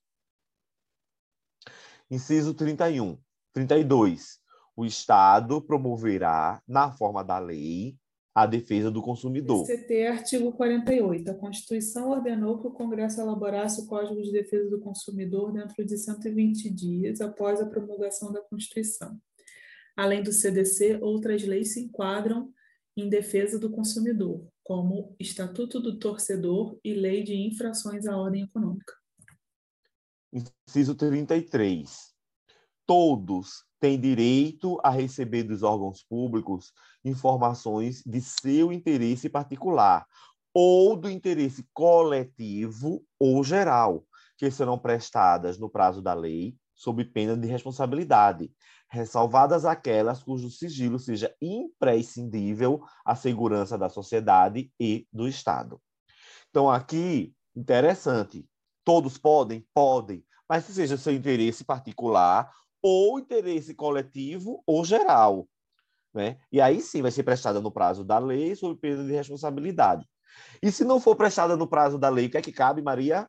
Inciso 2.12 2.54
31. 2.54 3.18
32. 3.54 4.40
O 4.76 4.86
Estado 4.86 5.62
promoverá, 5.62 6.62
na 6.68 6.92
forma 6.92 7.24
da 7.24 7.40
lei, 7.40 7.96
a 8.36 8.46
defesa 8.46 8.92
do 8.92 9.02
consumidor. 9.02 9.66
CT, 9.66 10.08
artigo 10.08 10.52
48. 10.52 11.32
A 11.32 11.36
Constituição 11.36 12.10
ordenou 12.10 12.60
que 12.60 12.68
o 12.68 12.72
Congresso 12.72 13.22
elaborasse 13.22 13.82
o 13.82 13.88
Código 13.88 14.22
de 14.22 14.32
Defesa 14.32 14.70
do 14.70 14.82
Consumidor 14.82 15.54
dentro 15.54 15.86
de 15.86 15.98
120 15.98 16.70
dias 16.70 17.22
após 17.22 17.62
a 17.62 17.66
promulgação 17.66 18.32
da 18.32 18.42
Constituição. 18.42 19.18
Além 19.96 20.22
do 20.22 20.34
CDC, 20.34 21.00
outras 21.02 21.44
leis 21.44 21.74
se 21.74 21.82
enquadram 21.82 22.52
em 22.96 23.10
defesa 23.10 23.60
do 23.60 23.72
consumidor, 23.72 24.48
como 24.64 25.16
Estatuto 25.20 25.80
do 25.80 26.00
Torcedor 26.00 26.78
e 26.84 26.94
Lei 26.94 27.24
de 27.24 27.36
Infrações 27.36 28.06
à 28.06 28.18
Ordem 28.18 28.44
Econômica. 28.44 28.94
Inciso 30.68 30.96
33 30.96 32.14
todos 32.86 33.64
têm 33.80 34.00
direito 34.00 34.78
a 34.84 34.90
receber 34.90 35.44
dos 35.44 35.64
órgãos 35.64 36.04
públicos 36.04 36.72
informações 37.04 38.02
de 38.06 38.22
seu 38.22 38.72
interesse 38.72 39.30
particular 39.30 40.06
ou 40.54 40.96
do 40.96 41.10
interesse 41.10 41.68
coletivo 41.74 43.04
ou 43.20 43.44
geral, 43.44 44.06
que 44.38 44.50
serão 44.52 44.78
prestadas 44.78 45.58
no 45.58 45.70
prazo 45.70 46.02
da 46.02 46.14
lei, 46.14 46.56
sob 46.76 47.04
pena 47.06 47.36
de 47.38 47.48
responsabilidade, 47.48 48.52
ressalvadas 48.90 49.66
aquelas 49.66 50.22
cujo 50.22 50.50
sigilo 50.50 51.00
seja 51.00 51.34
imprescindível 51.42 52.82
à 53.06 53.16
segurança 53.16 53.78
da 53.78 53.90
sociedade 53.90 54.72
e 54.80 55.08
do 55.12 55.28
Estado. 55.28 55.82
Então, 56.50 56.70
aqui, 56.70 57.34
interessante, 57.56 58.48
todos 58.84 59.18
podem? 59.18 59.66
Podem, 59.74 60.24
mas 60.48 60.66
se 60.66 60.74
seja 60.74 60.98
seu 60.98 61.14
interesse 61.14 61.64
particular 61.64 62.52
ou 62.82 63.18
interesse 63.18 63.74
coletivo 63.74 64.62
ou 64.68 64.84
geral. 64.84 65.48
Né? 66.14 66.38
E 66.52 66.62
aí 66.62 66.80
sim 66.80 67.02
vai 67.02 67.10
ser 67.10 67.24
prestada 67.24 67.60
no 67.60 67.72
prazo 67.72 68.04
da 68.04 68.20
lei, 68.20 68.56
sob 68.56 68.80
pena 68.80 69.04
de 69.04 69.12
responsabilidade. 69.14 70.06
E 70.62 70.72
se 70.72 70.84
não 70.84 71.00
for 71.00 71.16
prestada 71.16 71.58
no 71.58 71.68
prazo 71.68 71.98
da 71.98 72.10
lei, 72.10 72.28
o 72.28 72.30
que 72.30 72.38
é 72.38 72.42
que 72.42 72.52
cabe, 72.52 72.82
Maria? 72.82 73.28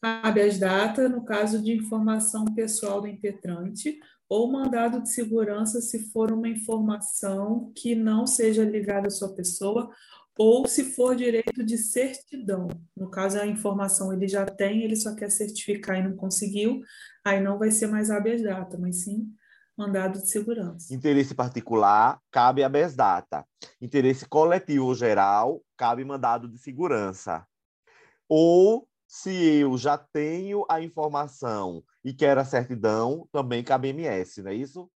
Cabe 0.00 0.42
as 0.42 0.58
datas, 0.58 1.10
no 1.10 1.24
caso 1.24 1.62
de 1.62 1.72
informação 1.72 2.44
pessoal 2.44 3.00
do 3.00 3.08
impetrante, 3.08 3.98
ou 4.28 4.50
mandado 4.50 5.02
de 5.02 5.10
segurança 5.10 5.80
se 5.80 6.10
for 6.10 6.30
uma 6.30 6.48
informação 6.48 7.72
que 7.74 7.94
não 7.94 8.26
seja 8.26 8.64
ligada 8.64 9.08
à 9.08 9.10
sua 9.10 9.34
pessoa, 9.34 9.90
ou 10.38 10.68
se 10.68 10.92
for 10.92 11.16
direito 11.16 11.64
de 11.64 11.76
certidão. 11.76 12.68
No 12.96 13.10
caso, 13.10 13.40
a 13.40 13.46
informação 13.46 14.12
ele 14.12 14.28
já 14.28 14.46
tem, 14.46 14.82
ele 14.84 14.94
só 14.94 15.14
quer 15.14 15.30
certificar 15.30 15.98
e 15.98 16.02
não 16.02 16.14
conseguiu, 16.14 16.80
aí 17.24 17.40
não 17.40 17.58
vai 17.58 17.72
ser 17.72 17.88
mais 17.88 18.10
habeas 18.10 18.42
data, 18.42 18.78
mas 18.78 19.02
sim 19.02 19.32
mandado 19.76 20.20
de 20.20 20.28
segurança. 20.28 20.92
Interesse 20.92 21.34
particular, 21.34 22.20
cabe 22.32 22.64
habeas 22.64 22.96
data. 22.96 23.44
Interesse 23.80 24.26
coletivo 24.28 24.92
geral, 24.92 25.62
cabe 25.76 26.04
mandado 26.04 26.48
de 26.48 26.58
segurança. 26.58 27.46
Ou, 28.28 28.87
se 29.08 29.30
eu 29.30 29.78
já 29.78 29.96
tenho 29.96 30.66
a 30.68 30.82
informação 30.82 31.82
e 32.04 32.12
quero 32.12 32.40
a 32.40 32.44
certidão, 32.44 33.26
também 33.32 33.64
cabe 33.64 33.88
MS, 33.88 34.42
não 34.42 34.50
é 34.50 34.54
isso? 34.54 34.90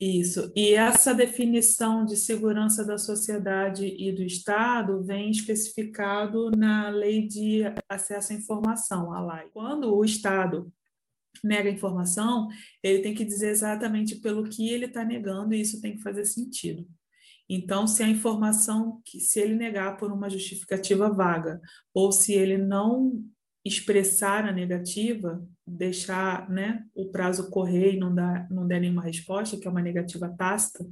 Isso. 0.00 0.52
E 0.54 0.74
essa 0.74 1.12
definição 1.12 2.04
de 2.04 2.16
segurança 2.16 2.84
da 2.84 2.96
sociedade 2.96 3.84
e 3.84 4.12
do 4.12 4.22
Estado 4.22 5.02
vem 5.02 5.32
especificado 5.32 6.52
na 6.52 6.88
Lei 6.88 7.26
de 7.26 7.62
Acesso 7.88 8.32
à 8.32 8.36
Informação, 8.36 9.12
a 9.12 9.20
LAI. 9.20 9.48
Quando 9.52 9.92
o 9.92 10.04
Estado 10.04 10.72
nega 11.42 11.68
informação, 11.68 12.48
ele 12.80 13.02
tem 13.02 13.12
que 13.12 13.24
dizer 13.24 13.48
exatamente 13.48 14.16
pelo 14.16 14.48
que 14.48 14.68
ele 14.68 14.84
está 14.84 15.04
negando 15.04 15.52
e 15.52 15.60
isso 15.60 15.80
tem 15.80 15.96
que 15.96 16.02
fazer 16.02 16.24
sentido. 16.24 16.86
Então, 17.48 17.88
se 17.88 18.04
a 18.04 18.08
informação, 18.08 19.02
se 19.04 19.40
ele 19.40 19.56
negar 19.56 19.96
por 19.96 20.12
uma 20.12 20.30
justificativa 20.30 21.10
vaga, 21.10 21.60
ou 21.92 22.12
se 22.12 22.34
ele 22.34 22.56
não 22.56 23.24
expressar 23.68 24.44
a 24.44 24.52
negativa, 24.52 25.42
deixar 25.66 26.48
né, 26.50 26.84
o 26.94 27.10
prazo 27.10 27.50
correr 27.50 27.94
e 27.94 27.98
não 27.98 28.14
dar, 28.14 28.50
não 28.50 28.66
der 28.66 28.80
nenhuma 28.80 29.02
resposta, 29.02 29.56
que 29.56 29.66
é 29.66 29.70
uma 29.70 29.82
negativa 29.82 30.28
tácita, 30.36 30.84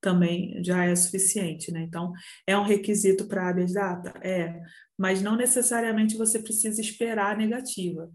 também 0.00 0.62
já 0.64 0.84
é 0.84 0.96
suficiente, 0.96 1.70
né? 1.70 1.82
Então, 1.82 2.12
é 2.44 2.58
um 2.58 2.64
requisito 2.64 3.28
para 3.28 3.48
habeas 3.48 3.72
data? 3.72 4.12
É, 4.20 4.60
mas 4.98 5.22
não 5.22 5.36
necessariamente 5.36 6.16
você 6.16 6.40
precisa 6.40 6.80
esperar 6.80 7.34
a 7.34 7.38
negativa. 7.38 8.10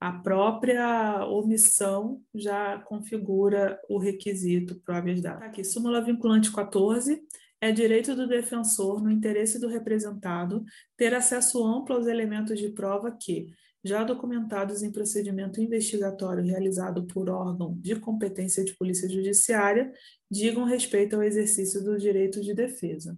A 0.00 0.12
própria 0.12 1.26
omissão 1.26 2.20
já 2.34 2.78
configura 2.80 3.78
o 3.88 3.98
requisito 3.98 4.80
para 4.84 4.94
o 4.94 4.98
habeas 4.98 5.20
data. 5.20 5.44
Aqui, 5.44 5.64
súmula 5.64 6.00
vinculante 6.00 6.52
14, 6.52 7.20
é 7.62 7.70
direito 7.70 8.16
do 8.16 8.26
defensor, 8.26 9.00
no 9.00 9.08
interesse 9.08 9.56
do 9.56 9.68
representado, 9.68 10.64
ter 10.96 11.14
acesso 11.14 11.64
amplo 11.64 11.94
aos 11.94 12.08
elementos 12.08 12.58
de 12.58 12.68
prova 12.70 13.12
que, 13.12 13.46
já 13.84 14.02
documentados 14.02 14.82
em 14.82 14.90
procedimento 14.90 15.60
investigatório 15.60 16.42
realizado 16.42 17.06
por 17.06 17.30
órgão 17.30 17.78
de 17.78 17.94
competência 17.94 18.64
de 18.64 18.74
polícia 18.74 19.08
judiciária, 19.08 19.92
digam 20.28 20.64
respeito 20.64 21.14
ao 21.14 21.22
exercício 21.22 21.84
do 21.84 21.96
direito 21.96 22.40
de 22.40 22.52
defesa. 22.52 23.16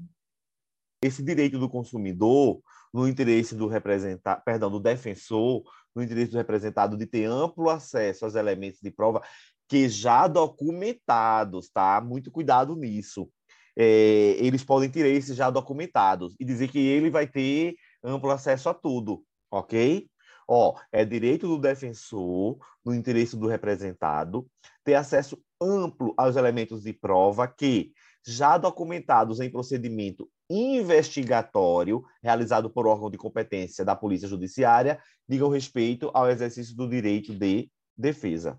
esse 1.03 1.23
direito 1.23 1.59
do 1.59 1.69
consumidor, 1.69 2.61
no 2.93 3.09
interesse 3.09 3.55
do 3.55 3.67
representado, 3.67 4.43
perdão, 4.45 4.71
do 4.71 4.79
defensor, 4.79 5.63
no 5.95 6.03
interesse 6.03 6.33
do 6.33 6.39
representado 6.39 6.99
de 6.99 7.07
ter 7.07 7.25
amplo 7.25 7.71
acesso 7.71 8.27
aos 8.27 8.35
elementos 8.35 8.81
de 8.83 8.91
prova 8.91 9.23
que 9.69 9.89
já 9.89 10.29
documentados, 10.29 11.71
tá? 11.71 11.99
Muito 12.03 12.31
cuidado 12.31 12.77
nisso. 12.77 13.31
É, 13.77 14.37
eles 14.39 14.65
podem 14.65 14.89
ter 14.89 15.07
esses 15.07 15.37
já 15.37 15.51
documentados 15.51 16.35
e 16.39 16.45
dizer 16.45 16.69
que 16.69 16.79
ele 16.79 17.11
vai 17.11 17.27
ter 17.27 17.75
amplo 18.03 18.31
acesso 18.31 18.69
a 18.69 18.75
tudo, 18.75 19.25
ok? 19.51 20.09
Ó, 20.49 20.79
é 20.93 21.05
direito 21.05 21.49
do 21.49 21.59
defensor, 21.59 22.59
no 22.85 22.95
interesse 22.95 23.37
do 23.37 23.47
representado, 23.47 24.47
ter 24.85 24.95
acesso 24.95 25.43
amplo 25.61 26.13
aos 26.17 26.37
elementos 26.37 26.83
de 26.83 26.93
prova 26.93 27.49
que, 27.49 27.93
já 28.27 28.59
documentados 28.59 29.41
em 29.41 29.51
procedimento 29.51 30.29
investigatório 30.49 32.03
realizado 32.23 32.71
por 32.71 32.87
órgão 32.87 33.11
de 33.11 33.17
competência 33.17 33.85
da 33.85 33.97
Polícia 33.97 34.29
Judiciária, 34.29 35.01
digam 35.29 35.49
respeito 35.49 36.11
ao 36.13 36.29
exercício 36.29 36.77
do 36.77 36.89
direito 36.89 37.35
de 37.35 37.71
defesa. 37.97 38.59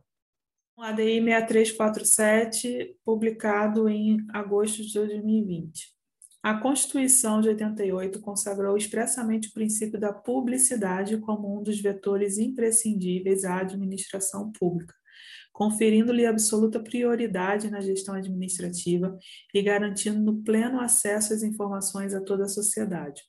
ADI 0.77 1.21
6347, 1.21 2.97
publicado 3.05 3.87
em 3.87 4.17
agosto 4.33 4.83
de 4.83 4.93
2020. 4.93 5.95
A 6.43 6.59
Constituição 6.59 7.39
de 7.39 7.47
88 7.47 8.19
consagrou 8.19 8.75
expressamente 8.75 9.47
o 9.47 9.53
princípio 9.53 9.99
da 9.99 10.11
publicidade 10.11 11.17
como 11.17 11.57
um 11.57 11.63
dos 11.63 11.79
vetores 11.79 12.37
imprescindíveis 12.37 13.45
à 13.45 13.61
administração 13.61 14.51
pública, 14.51 14.93
conferindo-lhe 15.53 16.25
absoluta 16.25 16.79
prioridade 16.79 17.71
na 17.71 17.79
gestão 17.79 18.13
administrativa 18.13 19.17
e 19.53 19.61
garantindo 19.61 20.43
pleno 20.43 20.81
acesso 20.81 21.33
às 21.33 21.41
informações 21.41 22.13
a 22.13 22.21
toda 22.21 22.43
a 22.43 22.49
sociedade. 22.49 23.23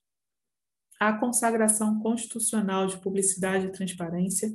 A 0.98 1.12
consagração 1.12 2.00
constitucional 2.00 2.87
de 2.87 2.98
publicidade 2.98 3.66
e 3.66 3.72
transparência 3.72 4.52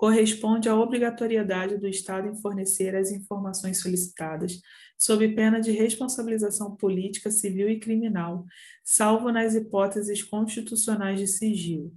corresponde 0.00 0.66
à 0.66 0.74
obrigatoriedade 0.74 1.76
do 1.76 1.86
Estado 1.86 2.26
em 2.26 2.34
fornecer 2.34 2.96
as 2.96 3.12
informações 3.12 3.82
solicitadas, 3.82 4.58
sob 4.96 5.28
pena 5.34 5.60
de 5.60 5.72
responsabilização 5.72 6.74
política, 6.74 7.30
civil 7.30 7.68
e 7.68 7.78
criminal, 7.78 8.46
salvo 8.82 9.30
nas 9.30 9.54
hipóteses 9.54 10.22
constitucionais 10.22 11.20
de 11.20 11.26
sigilo. 11.26 11.92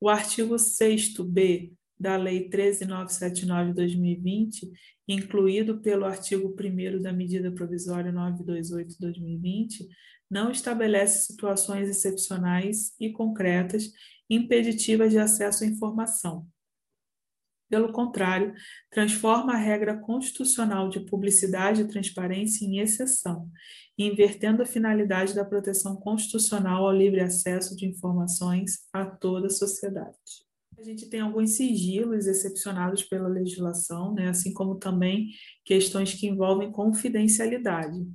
O 0.00 0.08
artigo 0.08 0.54
6b 0.54 1.72
da 1.98 2.16
Lei 2.16 2.48
13979-2020, 2.48 4.70
incluído 5.08 5.80
pelo 5.80 6.04
artigo 6.04 6.54
1 6.56 7.02
da 7.02 7.12
Medida 7.12 7.50
Provisória 7.50 8.12
928-2020, 8.12 9.88
não 10.30 10.52
estabelece 10.52 11.32
situações 11.32 11.88
excepcionais 11.88 12.94
e 13.00 13.10
concretas 13.10 13.90
impeditivas 14.30 15.10
de 15.10 15.18
acesso 15.18 15.64
à 15.64 15.66
informação 15.66 16.46
pelo 17.72 17.90
contrário, 17.90 18.52
transforma 18.90 19.54
a 19.54 19.56
regra 19.56 19.96
constitucional 19.96 20.90
de 20.90 21.00
publicidade 21.00 21.80
e 21.80 21.88
transparência 21.88 22.66
em 22.66 22.80
exceção, 22.80 23.48
invertendo 23.96 24.62
a 24.62 24.66
finalidade 24.66 25.34
da 25.34 25.42
proteção 25.42 25.96
constitucional 25.96 26.84
ao 26.84 26.94
livre 26.94 27.22
acesso 27.22 27.74
de 27.74 27.86
informações 27.86 28.80
a 28.92 29.06
toda 29.06 29.46
a 29.46 29.50
sociedade. 29.50 30.18
A 30.78 30.82
gente 30.82 31.08
tem 31.08 31.20
alguns 31.20 31.52
sigilos 31.52 32.26
excepcionados 32.26 33.04
pela 33.04 33.26
legislação, 33.26 34.12
né, 34.12 34.28
assim 34.28 34.52
como 34.52 34.74
também 34.74 35.30
questões 35.64 36.12
que 36.12 36.26
envolvem 36.26 36.70
confidencialidade, 36.70 38.06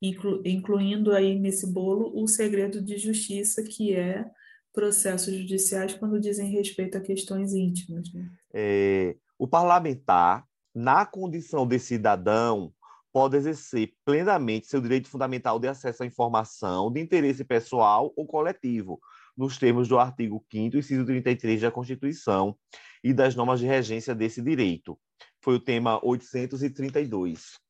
inclu 0.00 0.40
incluindo 0.46 1.10
aí 1.10 1.36
nesse 1.36 1.66
bolo 1.72 2.12
o 2.14 2.28
segredo 2.28 2.80
de 2.80 2.98
justiça, 2.98 3.64
que 3.64 3.94
é 3.94 4.24
processos 4.72 5.34
judiciais 5.34 5.94
quando 5.94 6.20
dizem 6.20 6.50
respeito 6.50 6.96
a 6.96 7.00
questões 7.00 7.52
íntimas. 7.52 8.12
Né? 8.12 8.30
É, 8.52 9.16
o 9.38 9.46
parlamentar, 9.46 10.46
na 10.74 11.04
condição 11.04 11.66
de 11.66 11.78
cidadão, 11.78 12.72
pode 13.12 13.36
exercer 13.36 13.92
plenamente 14.04 14.66
seu 14.66 14.80
direito 14.80 15.08
fundamental 15.08 15.58
de 15.58 15.68
acesso 15.68 16.02
à 16.02 16.06
informação 16.06 16.90
de 16.90 17.00
interesse 17.00 17.44
pessoal 17.44 18.12
ou 18.16 18.26
coletivo, 18.26 18.98
nos 19.36 19.58
termos 19.58 19.88
do 19.88 19.98
artigo 19.98 20.44
5º, 20.52 20.76
inciso 20.76 21.04
33 21.04 21.60
da 21.60 21.70
Constituição 21.70 22.56
e 23.04 23.12
das 23.12 23.34
normas 23.34 23.60
de 23.60 23.66
regência 23.66 24.14
desse 24.14 24.40
direito. 24.40 24.98
Foi 25.40 25.56
o 25.56 25.60
tema 25.60 26.00
832. 26.04 27.62